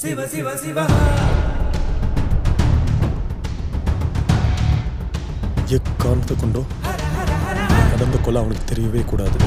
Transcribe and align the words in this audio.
சிவ 0.00 0.26
சிவ 0.32 0.48
சிவா 0.62 0.84
எக்காரணத்தை 5.76 6.34
கொண்டோ? 6.36 6.62
நடந்த 7.90 8.16
கொலை 8.24 8.38
அவனுக்கு 8.42 8.64
தெரியவே 8.70 9.02
கூடாது. 9.04 9.38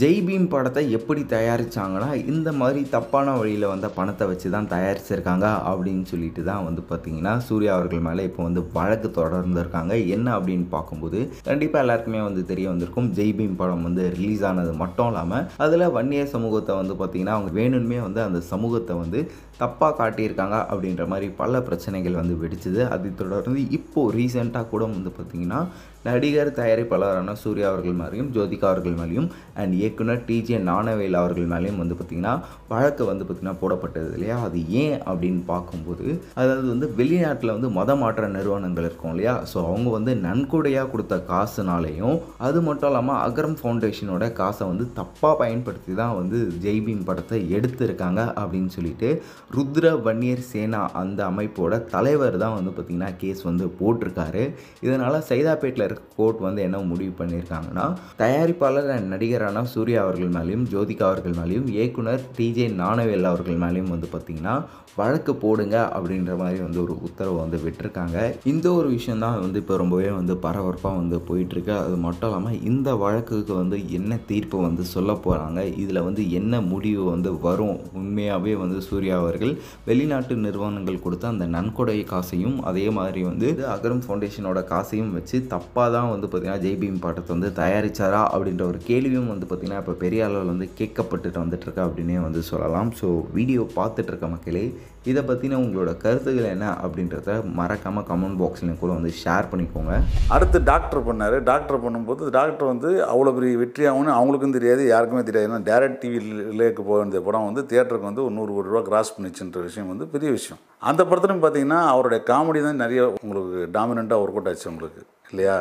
ஜெய் 0.00 0.20
பீம் 0.26 0.46
படத்தை 0.52 0.82
எப்படி 0.96 1.22
தயாரித்தாங்கன்னா 1.32 2.08
இந்த 2.30 2.48
மாதிரி 2.60 2.80
தப்பான 2.94 3.34
வழியில் 3.38 3.66
வந்த 3.72 3.88
பணத்தை 3.98 4.24
வச்சு 4.30 4.48
தான் 4.54 4.68
தயாரிச்சிருக்காங்க 4.72 5.46
அப்படின்னு 5.70 6.04
சொல்லிட்டு 6.12 6.42
தான் 6.48 6.64
வந்து 6.68 6.82
பார்த்தீங்கன்னா 6.88 7.34
சூர்யா 7.48 7.74
அவர்கள் 7.76 8.02
மேலே 8.06 8.24
இப்போ 8.28 8.42
வந்து 8.48 8.62
வழக்கு 8.78 9.08
தொடர்ந்துருக்காங்க. 9.20 9.92
என்ன 10.16 10.26
அப்படின்னு 10.38 10.66
பார்க்கும்போது 10.74 11.20
கண்டிப்பாக 11.50 11.84
எல்லாருக்குமே 11.84 12.22
வந்து 12.28 12.44
தெரிய 12.50 12.68
வந்திருக்கும் 12.72 13.12
ஜெய் 13.18 13.36
பீம் 13.40 13.56
படம் 13.62 13.86
வந்து 13.88 14.04
ரிலீஸ் 14.16 14.44
ஆனது 14.50 14.74
மட்டும் 14.82 15.10
இல்லாமல் 15.12 15.46
அதில் 15.66 15.92
வன்னிய 15.98 16.24
சமூகத்தை 16.34 16.74
வந்து 16.80 16.96
பார்த்திங்கன்னா 17.02 17.36
அவங்க 17.38 17.52
வேணும்னே 17.60 18.00
வந்து 18.08 18.22
அந்த 18.26 18.42
சமூகத்தை 18.52 18.96
வந்து 19.04 19.20
தப்பாக 19.60 19.94
காட்டியிருக்காங்க 19.98 20.56
அப்படின்ற 20.70 21.02
மாதிரி 21.10 21.26
பல 21.40 21.58
பிரச்சனைகள் 21.66 22.20
வந்து 22.20 22.36
வெடிச்சது. 22.40 22.80
அதை 22.94 23.10
தொடர்ந்து 23.20 23.60
இப்போது 23.78 24.14
ரீசெண்டாக 24.18 24.70
கூட 24.72 24.82
வந்து 24.96 25.12
பார்த்திங்கன்னா 25.18 25.60
நடிகர் 26.06 26.50
தயாரிப்பாளரான 26.58 27.34
சூர்யா 27.42 27.66
அவர்கள் 27.70 28.00
மேலேயும் 28.00 28.32
ஜோதிகா 28.34 28.66
அவர்கள் 28.70 28.96
மேலேயும் 28.98 29.28
அண்ட் 29.60 29.74
இயக்குனர் 29.84 30.22
டிஜே 30.28 30.58
நாணவேல் 30.70 31.20
அவர்கள் 31.20 31.50
மேலேயும் 31.54 31.80
வந்து 31.82 31.98
பார்த்திங்கன்னா 31.98 32.34
வழக்கு 32.72 33.02
வந்து 33.10 33.24
பார்த்திங்கன்னா 33.24 33.56
போடப்பட்டது 33.62 34.10
இல்லையா? 34.16 34.36
அது 34.46 34.58
ஏன் 34.82 34.98
அப்படின்னு 35.10 35.42
பார்க்கும்போது 35.52 36.06
அதாவது 36.40 36.66
வந்து 36.72 36.86
வெளிநாட்டில் 36.98 37.54
வந்து 37.56 37.68
மத 37.78 37.96
மாற்ற 38.02 38.28
நிறுவனங்கள் 38.36 38.86
இருக்கும் 38.88 39.12
இல்லையா? 39.14 39.34
ஸோ 39.50 39.56
அவங்க 39.68 39.88
வந்து 39.96 40.12
நன்கொடையாக 40.26 40.90
கொடுத்த 40.92 41.14
காசுனாலையும் 41.30 42.16
அது 42.46 42.58
மட்டும் 42.68 42.90
இல்லாமல் 42.90 43.20
அகரம் 43.26 43.58
ஃபவுண்டேஷனோட 43.60 44.24
காசை 44.40 44.64
வந்து 44.72 44.86
தப்பாக 44.98 45.34
பயன்படுத்தி 45.42 45.92
தான் 46.00 46.14
வந்து 46.20 46.38
ஜெய்பீம் 46.64 47.04
படத்தை 47.08 47.40
எடுத்திருக்காங்க 47.58 48.20
அப்படின்னு 48.40 48.70
சொல்லிட்டு 48.76 49.08
ருத்ர 49.56 49.92
வன்னியர் 50.06 50.44
சேனா 50.52 50.82
அந்த 51.02 51.20
அமைப்போட 51.30 51.74
தலைவர் 51.94 52.38
தான் 52.44 52.56
வந்து 52.58 52.72
பார்த்திங்கன்னா 52.76 53.10
கேஸ் 53.22 53.42
வந்து 53.50 53.66
போட்டிருக்காரு. 53.80 54.44
இதனால் 54.86 55.18
சைதாப்பேட்டில் 55.30 55.86
இருக்க 55.88 56.16
கோர்ட் 56.18 56.40
வந்து 56.46 56.60
என்ன 56.66 56.82
முடிவு 56.92 57.12
பண்ணியிருக்காங்கன்னா 57.20 57.86
தயாரிப்பாளர் 58.22 58.90
நடிகரான 59.12 59.64
சூர்யா 59.74 60.00
அவர்கள் 60.04 60.34
மேலேயும் 60.36 60.68
ஜோதிகா 60.72 61.04
அவர்கள் 61.10 61.36
மேலேயும் 61.40 61.68
இயக்குனர் 61.74 62.24
டிஜே 62.38 62.68
நாணவேல் 62.82 63.30
அவர்கள் 63.32 63.62
மேலேயும் 63.64 63.92
வந்து 63.94 64.08
பார்த்திங்கன்னா 64.14 64.56
வழக்கு 64.98 65.32
போடுங்க 65.42 65.76
அப்படின்ற 65.94 66.32
மாதிரி 66.40 66.58
வந்து 66.64 66.78
ஒரு 66.82 66.94
உத்தரவு 67.06 67.36
வந்து 67.42 67.58
விட்டிருக்காங்க. 67.62 68.16
இந்த 68.50 68.66
ஒரு 68.78 68.88
விஷயம் 68.96 69.22
தான் 69.24 69.38
வந்து 69.44 69.60
இப்போ 69.62 69.76
ரொம்பவே 69.80 70.10
வந்து 70.18 70.34
பரபரப்பாக 70.44 70.98
வந்து 71.00 71.16
போயிட்டுருக்கு. 71.28 71.72
அது 71.84 71.96
மட்டும் 72.04 72.28
இல்லாமல் 72.28 72.60
இந்த 72.70 72.88
வழக்குக்கு 73.02 73.54
வந்து 73.60 73.78
என்ன 73.98 74.18
தீர்ப்பு 74.28 74.58
வந்து 74.66 74.84
சொல்ல 74.92 75.12
போகிறாங்க 75.24 75.62
இதில் 75.82 76.04
வந்து 76.08 76.24
என்ன 76.40 76.60
முடிவு 76.72 77.02
வந்து 77.10 77.32
வரும்? 77.46 77.80
உண்மையாகவே 78.00 78.54
வந்து 78.62 78.78
சூர்யா 78.88 79.16
அவர்கள் 79.22 79.54
வெளிநாட்டு 79.88 80.36
நிறுவனங்கள் 80.44 81.02
கொடுத்த 81.06 81.28
அந்த 81.32 81.48
நன்கொடை 81.56 81.98
காசையும் 82.12 82.56
அதே 82.70 82.86
மாதிரி 82.98 83.22
வந்து 83.30 83.50
அகரம் 83.74 84.04
ஃபவுண்டேஷனோட 84.06 84.62
காசையும் 84.72 85.12
வச்சு 85.18 85.36
தப்பாக 85.54 85.88
தான் 85.96 86.12
வந்து 86.14 86.28
பார்த்திங்கன்னா 86.28 86.64
ஜெய்பீம் 86.66 87.02
பாட்டத்தை 87.06 87.32
வந்து 87.36 87.52
தயாரிச்சாரா 87.60 88.22
அப்படின்ற 88.32 88.64
ஒரு 88.70 88.80
கேள்வியும் 88.90 89.30
வந்து 89.32 89.44
பார்த்திங்கன்னா 89.46 89.62
இப்போ 89.80 89.92
பெரிய 90.02 90.20
அளவில் 90.26 90.52
வந்து 90.52 90.66
கேட்கப்பட்டுட்டு 90.78 91.38
வந்துட்டுருக்கா 91.42 91.82
அப்படின்னே 91.88 92.16
வந்து 92.24 92.40
சொல்லலாம். 92.50 92.90
ஸோ 93.00 93.06
வீடியோ 93.36 93.62
பார்த்துட்ருக்க 93.78 94.26
மக்களே 94.34 94.64
இதை 95.10 95.22
பற்றின 95.28 95.58
உங்களோட 95.62 95.90
கருத்துக்கள் 96.02 96.52
என்ன 96.52 96.66
அப்படின்றத 96.84 97.30
மறக்காமல் 97.58 98.06
கமெண்ட் 98.10 98.38
பாக்ஸ்லையும் 98.42 98.78
கூட 98.82 98.90
வந்து 98.98 99.10
ஷேர் 99.22 99.48
பண்ணிக்கோங்க. 99.50 99.94
அடுத்து 100.34 100.58
டாக்டர் 100.70 101.02
பண்ணார். 101.08 101.36
டாக்டர் 101.50 101.82
பண்ணும்போது 101.84 102.30
டாக்டர் 102.36 102.70
வந்து 102.72 102.90
அவ்வளோ 103.12 103.32
பெரிய 103.38 103.58
வெற்றியாகவும் 103.62 104.12
அவங்களுக்கும் 104.18 104.56
தெரியாது 104.58 104.82
யாருக்குமே 104.92 105.22
தெரியாது. 105.28 105.48
ஏன்னா 105.50 105.60
டேரக்ட் 105.70 106.00
டிவி 106.04 106.20
ரிலேக்கு 106.50 106.84
போக 106.88 106.98
வேண்டிய 107.02 107.22
படம் 107.26 107.48
வந்து 107.48 107.64
தியேட்டருக்கு 107.72 108.10
வந்து 108.10 108.24
ஒரு 108.26 108.34
நூறு 108.38 108.54
கோடி 108.56 108.72
ரூபா 108.72 108.82
கிராஸ் 108.90 109.14
பண்ணிச்சுன்ற 109.16 109.62
விஷயம் 109.68 109.90
வந்து 109.92 110.06
பெரிய 110.14 110.30
விஷயம். 110.38 110.62
அந்த 110.90 111.02
படத்துலையும் 111.10 111.44
பார்த்தீங்கன்னா 111.44 111.80
அவருடைய 111.94 112.20
காமெடி 112.30 112.62
தான் 112.68 112.82
நிறைய 112.84 113.02
உங்களுக்கு 113.24 113.60
டாமினண்ட்டாக 113.76 114.22
ஒர்க் 114.24 114.38
அவுட் 114.38 114.50
ஆச்சு 114.52 114.70
உங்களுக்கு 114.72 115.02
இல்லையா? 115.32 115.58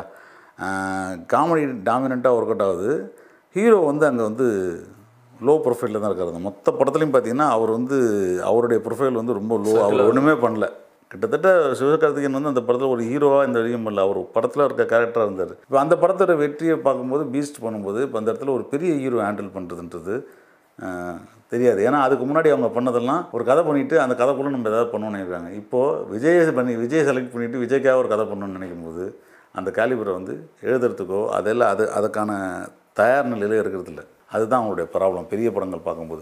காமெடி 1.35 1.61
டாமினண்ட்டாக 1.89 2.37
ஒர்க் 2.39 2.53
அவுட் 2.53 2.65
ஆகுது. 2.69 2.93
ஹீரோ 3.55 3.79
வந்து 3.89 4.05
அங்கே 4.09 4.23
வந்து 4.29 4.45
லோ 5.47 5.53
ப்ரொஃபைலில் 5.65 5.99
தான் 6.01 6.09
இருக்காரு. 6.09 6.31
அந்த 6.33 6.43
மொத்த 6.45 6.71
படத்துலையும் 6.77 7.11
பார்த்தீங்கன்னா 7.13 7.47
அவர் 7.55 7.71
வந்து 7.77 7.97
அவருடைய 8.49 8.79
ப்ரொஃபைல் 8.85 9.19
வந்து 9.19 9.35
ரொம்ப 9.39 9.53
லோ 9.65 9.73
அவர் 9.85 10.09
ஒன்றுமே 10.11 10.33
பண்ணல. 10.45 10.67
கிட்டத்தட்ட 11.11 11.49
சிவகார்த்திகேயன் 11.79 12.37
வந்து 12.37 12.51
அந்த 12.51 12.61
படத்தில் 12.67 12.93
ஒரு 12.93 13.03
ஹீரோவாக 13.09 13.47
இந்த 13.47 13.57
வரைக்கும் 13.59 13.85
பண்ணல 13.87 14.05
அவர் 14.07 14.19
படத்தில் 14.35 14.63
இருக்க 14.67 14.83
கேரக்டராக 14.93 15.27
இருந்தார். 15.27 15.53
இப்போ 15.67 15.79
அந்த 15.83 15.95
படத்தோட 16.03 16.35
வெற்றியை 16.43 16.77
பார்க்கும்போது 16.87 17.23
பீஸ்ட் 17.33 17.59
பண்ணும்போது 17.65 17.99
இப்போ 18.05 18.17
அந்த 18.21 18.29
இடத்துல 18.31 18.53
ஒரு 18.57 18.65
பெரிய 18.73 18.93
ஹீரோ 19.03 19.19
ஹேண்டில் 19.25 19.53
பண்ணுறதுன்றது 19.57 20.15
தெரியாது. 21.53 21.79
ஏன்னா 21.87 21.99
அதுக்கு 22.05 22.25
முன்னாடி 22.29 22.49
அவங்க 22.53 22.69
பண்ணதெல்லாம் 22.77 23.23
ஒரு 23.35 23.43
கதை 23.49 23.63
பண்ணிவிட்டு 23.67 23.95
அந்த 24.03 24.13
கதைக்குள்ளே 24.21 24.53
நம்ம 24.55 24.71
ஏதாவது 24.71 24.91
பண்ணணும்னு 24.93 25.17
நினைக்கிறாங்க. 25.17 25.49
இப்போது 25.61 25.99
விஜய் 26.13 26.39
பண்ணி 26.59 26.73
விஜய் 26.83 27.07
செலக்ட் 27.09 27.33
பண்ணிவிட்டு 27.33 27.61
விஜய்க்காக 27.65 28.01
ஒரு 28.03 28.09
கதை 28.13 28.25
பண்ணணும்னு 28.31 28.57
நினைக்கும் 28.59 28.87
போது 28.87 29.05
அந்த 29.59 29.69
கேலிபரை 29.77 30.13
வந்து 30.19 30.35
எழுதுறதுக்கோ 30.67 31.21
அதெல்லாம் 31.39 31.73
அது 31.75 31.83
அதுக்கான 31.97 32.31
தயார் 32.99 33.31
நிலையில் 33.33 33.61
இருக்கிறது 33.61 33.91
இல்லை 33.93 34.03
அதுதான் 34.35 34.61
அவங்களுடைய 34.61 34.87
ப்ராப்ளம் 34.95 35.31
பெரிய 35.31 35.47
படங்கள் 35.51 35.85
பார்க்கும்போது. 35.87 36.21